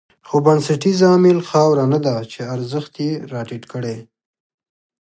[0.27, 3.97] خو بنسټیز عامل خاوره نه ده چې ارزښت یې راټيټ کړی.